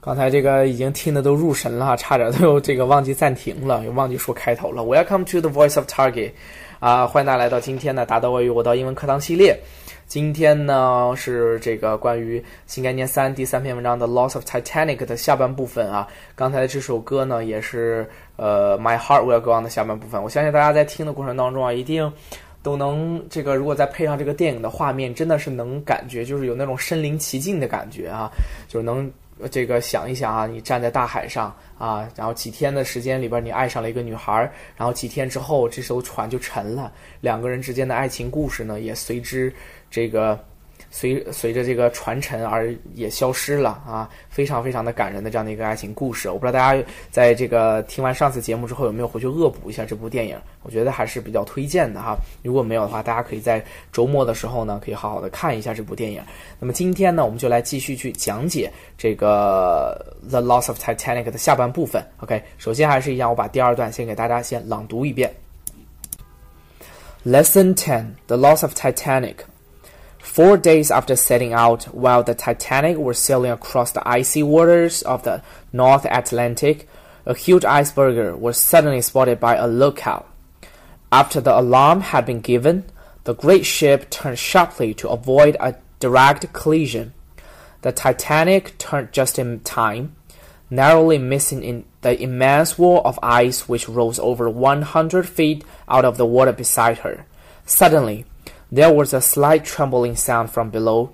[0.00, 4.82] 刚才这个已经听得都入神了，差点都这个忘记暂停了，也忘记说开头了。
[4.82, 6.32] Welcome to the Voice of Target，
[6.80, 9.56] 啊，欢迎大家来到今天的达到外语我到英文课堂系列。
[10.08, 16.08] 今天呢是这个关于新概念三第三篇文章的《Loss of Titanic》的下半部分啊。
[16.34, 20.20] 刚才这首歌呢也是呃《My Heart Will Go On》的下半部分。
[20.20, 22.12] 我相信大家在听的过程当中啊，一定
[22.62, 28.30] 都能这个，如果再配上这个电影的画面，真的是能感觉就是有那种身临其境的感觉啊，
[28.68, 29.10] 就是能
[29.50, 39.52] 这个想一想啊，你站在大海上啊，然后几天的时间里边你爱上了一个女孩，然后几天之后这艘船就沉了，两个人之间的爱情故事呢也随之
[39.90, 40.38] 这个。
[40.94, 46.28] 随随着这个传承而也消失了啊，非常非常的感人的这样的一个爱情故事。
[46.28, 50.36] 我不知道大家在这个听完上次节目之后有没有回去恶补一下这部电影？
[50.62, 52.14] 我觉得还是比较推荐的哈。
[52.42, 56.22] 如果没有的话，大家可以在周末的时候呢，可以好好的看一下这部电影。
[56.60, 62.06] 那么今天呢，我们就来继续去讲解这个《The Loss of Titanic》的下半部分。
[62.18, 65.32] OK，首先还是一样，我把第二段先给大家先朗读一遍。
[67.24, 69.36] Lesson Ten: The Loss of Titanic.
[70.22, 75.24] Four days after setting out, while the Titanic was sailing across the icy waters of
[75.24, 76.88] the North Atlantic,
[77.26, 80.26] a huge iceberg was suddenly spotted by a lookout.
[81.10, 82.84] After the alarm had been given,
[83.24, 87.12] the great ship turned sharply to avoid a direct collision.
[87.82, 90.14] The Titanic turned just in time,
[90.70, 96.16] narrowly missing in the immense wall of ice which rose over 100 feet out of
[96.16, 97.26] the water beside her.
[97.66, 98.24] Suddenly,
[98.72, 101.12] there was a slight trembling sound from below,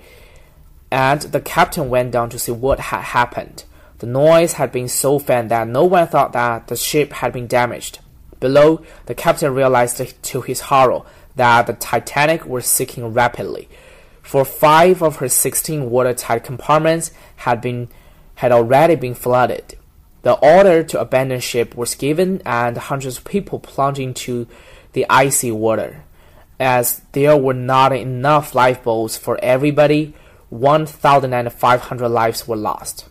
[0.93, 3.65] and the captain went down to see what had happened.
[3.99, 7.49] The noise had been so faint that no one thought that the ship had been
[7.49, 7.99] damaged.
[8.39, 11.03] Below, the captain realized to his horror
[11.35, 13.69] that the Titanic was sinking rapidly,
[14.23, 17.89] for five of her 16 watertight compartments had been
[18.37, 19.77] had already been flooded.
[20.23, 24.47] The order to abandon ship was given, and hundreds of people plunged into
[24.93, 26.05] the icy water.
[26.61, 30.15] As there were not enough lifeboats for everybody,
[30.51, 33.07] 1,500 lives were lost.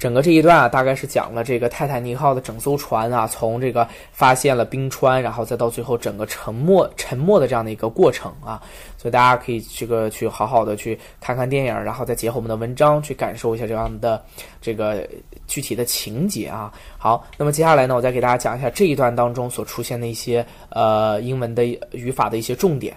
[0.00, 8.62] 整个这一段啊，大概是讲了这个泰坦尼克号的整艘船啊，从这个发现了冰川，然后再到最后整个沉没沉没的这样的一个过程啊，
[8.96, 14.24] 所以大家可以这个去好好的去看看电影，然后再结合我们的文章去感受一下这样的
[14.58, 15.06] 这个
[15.46, 16.72] 具体的情节啊。
[16.96, 22.96] 好，那么接下来呢，我再给大家讲一下这一段当中所出现的一些呃英文的语法的一些重点。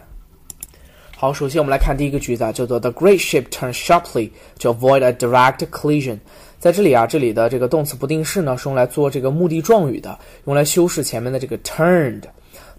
[1.16, 4.30] 好，首先我们来看第一个句子啊，叫做 The great ship turned sharply
[4.60, 6.18] to avoid a direct collision。
[6.60, 12.24] 在这里啊，这里的这个动词不定式呢是用来做这个目的状语的，用来修饰前面的这个 turned。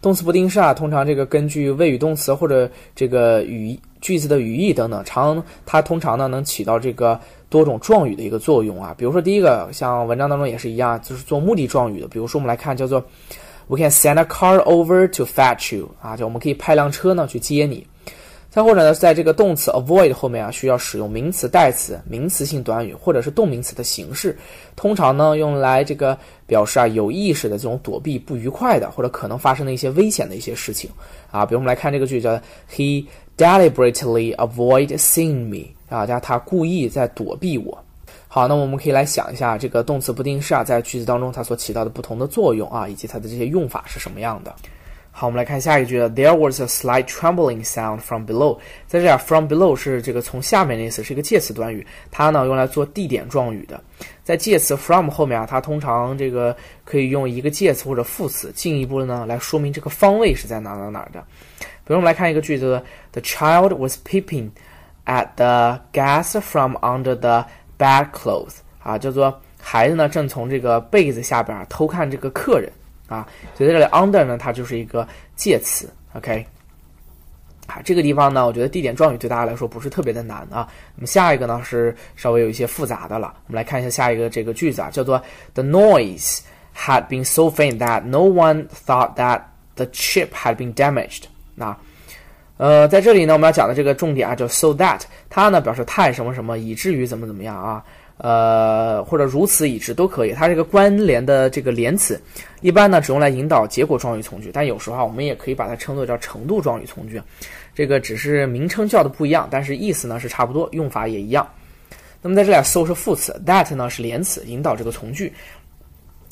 [0.02, 7.18] 动词不定式啊，通常这个根据谓语动词或者这个语句子的语义等等，常它通常呢能起到这个
[7.48, 8.94] 多种状语的一个作用啊。
[8.98, 12.08] 比如说第一个，像文章当中也是一样，就是做目的状语的。
[12.08, 13.02] 比如说我们来看叫做
[13.68, 17.86] We can send a car over to fetch you 啊，就我们可以派辆车呢去接你。
[18.54, 24.38] 再或者呢，在这个动词 avoid 后面啊，需要使用名词代词、名词性短语或者是动名词的形式，
[24.76, 26.16] 通常呢用来这个
[26.46, 30.88] 表示啊有意识的这种躲避不愉快的或者可能发生的一些危险的一些事情
[31.32, 31.44] 啊。
[31.44, 32.40] 比如我们来看这个句叫
[32.72, 33.06] He
[33.36, 37.76] deliberately avoid seeing me 啊，加他故意在躲避我。
[38.28, 44.54] 好，那我们可以来想一下这个动词不定式啊，在句子当中它所起到的不同的作用啊，以及它的这些用法是什么样的。
[45.16, 48.58] 好，我们来看下一句，There was a slight trembling sound from below。
[48.88, 53.80] 在这里，from below 是这个从下面的意思，是一个介词短语，它呢用来做地点状语的。
[54.24, 61.24] 在介词 from 后面啊，它通常这个可以用一个介词或者副词，进一步的呢来说明这个方位是在哪哪哪的。
[61.60, 62.82] 比如我们来看一个句子
[63.12, 64.50] ，The child was peeping
[65.06, 67.46] at the gas from under the
[67.78, 68.56] bedclothes。
[68.82, 72.68] 啊，叫做孩子呢正从这个被子下边偷看这个客人。
[73.14, 75.06] 啊，所以在这里 under 呢，它就是一个
[75.36, 76.44] 介词，OK。
[77.66, 80.68] 啊，这个地方呢，我觉得地点状语对大家来说不是特别的难啊。
[80.94, 85.18] 那么下一个呢是稍微有一些复杂的了，我们来看一下下一个这个句子啊，叫做
[85.54, 86.40] The noise
[86.76, 89.40] had been so faint that no one thought that
[89.76, 91.22] the chip had been damaged。
[91.54, 91.74] 那
[92.58, 95.00] 呃，在这里呢，我们要讲的这个重点啊，叫 so that，
[95.30, 97.82] 它呢表示太什么什么，以至于怎么怎么样啊。
[98.16, 102.20] 呃，或者如此已知都可以，它是一个关联的这个连词，
[102.60, 107.20] 一般呢只用来引导结果状语从句，但有时候啊我们也可以把它称作叫程度状语从句，
[107.74, 111.46] 这个只是名称叫的不一样，但是意思呢是差不多，用法也一样。
[112.22, 115.32] 那么在这里，so 是副词，that 呢是连词，引导这个从句。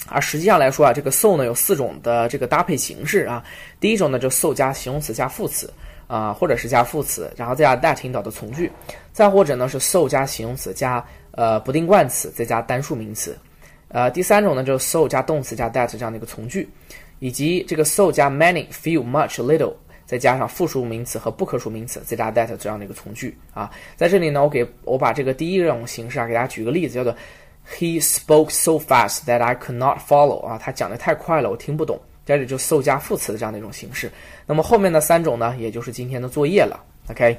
[0.09, 3.45] 而实际上来说啊，这个 so 呢有四种的这个搭配形式啊，
[3.79, 5.73] 第一种呢就 so 加形容词加副词
[6.15, 8.71] 啊，或者是加副词，然后再加 that 引导的从句，
[9.13, 11.05] 再或者呢是 so 加形容词加。
[11.35, 13.35] 呃，不定冠词再加单数名词，
[13.89, 16.69] 呃，第三种呢就是 so 加动词加 that 这样的一个从句，
[17.21, 19.73] 以及这个 so 加 many、few、much、little，
[20.05, 23.71] 再加上复数名词和不可数名词再加 that 这样的一个从句啊。
[23.97, 27.17] 在这里呢，我给我把这个第一种形式啊，给大家举个例子，叫做
[27.79, 31.99] He spoke so fast that I could not follow 啊，他讲的太快了，我听不懂。
[32.25, 34.11] 这里就 so 加副词的这样的一种形式。
[34.47, 36.79] 那么后面的三种呢，也就是今天的作业了。
[37.11, 37.39] OK，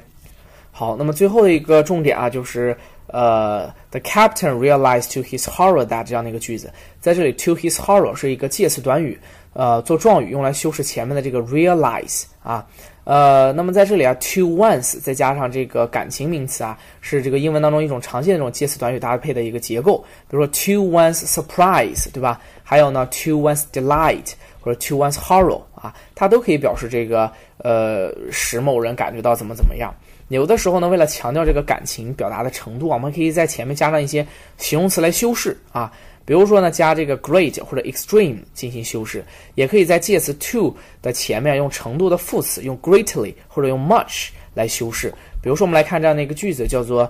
[0.70, 2.76] 好，那么最后的一个重点啊，就是。
[3.08, 9.16] 呃，the captain realized to his horror that 这样的一个句子，在这里 to his horror 是一个介词短语，
[9.52, 12.66] 呃，做状语用来修饰前面的这个 realize 啊，
[13.04, 19.98] 呃，那么在这里啊，to once 再加上这个感情名词啊，是这个英文当中一种常见的这种介词短语搭配的一个结构，
[20.30, 22.40] 比如说 to one's surprise，对吧？
[22.62, 24.32] 还有呢，to one's delight
[24.64, 29.94] 或者 to one's horror 啊，它都可以表示这个呃，使某人感觉到怎么怎么样。
[30.28, 34.26] 有的时候呢，为了强调这个感情表达的程度，我们可以在前面加上一些
[34.56, 35.92] 形容词来修饰啊，
[36.24, 39.22] 比如说呢，加这个 great 或者 extreme 进行修饰，
[39.54, 45.12] 也可以在介词 to 的前面用程度的副词，用 greatly 或者用 much 来修饰。
[45.42, 47.04] 比如说，我们来看这样的一个句子，叫做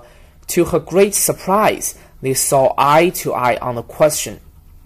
[0.47, 4.33] To her great surprise, they saw eye to eye on the question。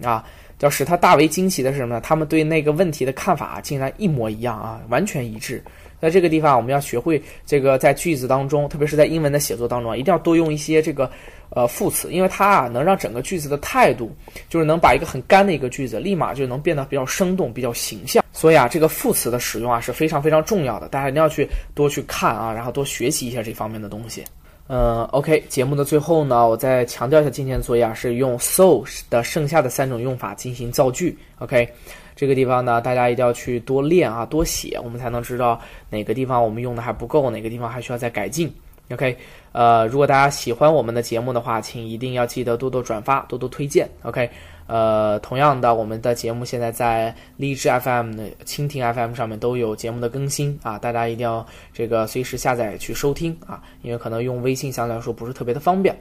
[0.02, 0.24] 啊，
[0.60, 2.00] 要使他大为惊奇的是什么呢？
[2.00, 5.62] 他们对那个问题的看法竟然一模一样啊，完全一致。
[6.00, 11.10] 在这个地方，我们要学会这个在句子当中，特别是在英文的写作当中啊，一定要多用一些这个
[11.50, 14.10] 呃副词，因为它啊能让整个句子的态度，
[14.48, 18.24] 就是能把一个很干的一个句子，立马就能变得比较生动、比较形象。
[18.32, 24.24] 所以啊，这个副词的使用啊是非常非常重要的，大家一定要去多去看啊，然后多学习一下这方面的东西。
[24.72, 31.18] 嗯，OK，节目的最后呢，我再强调一下今天的作业啊，是用 so 的剩下的三种用法进行造句。
[31.40, 31.68] OK。
[32.14, 35.58] 这个地方呢，大家一定要去多练啊，多写，我们才能知道
[35.88, 38.52] 哪个地方我们用的还不够，哪个地方还需要再改进。
[38.92, 39.16] OK，
[39.52, 43.88] 呃，如果大家喜欢我们的节目的话，请一定要记得多多转发，多多推荐。
[44.02, 44.30] OK。
[44.70, 55.92] 呃，同样的，我们的节目现在在荔枝 FM、蜻蜓 FM 上面都有节目的更新啊，大家一定要这个随时下载去收听啊，因为可能用微信相对来说不是特别的方便。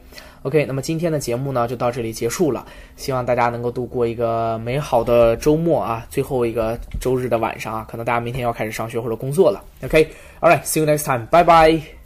[0.44, 2.64] OK，那么今天的节目呢就到这里结束了，
[2.96, 9.64] 希望大家能够度过一个美好的周末啊，最后一个周日的晚上啊，可能大家明天要开始上学或者工作了。
[9.84, 11.99] OK，All right，see you next time，拜拜。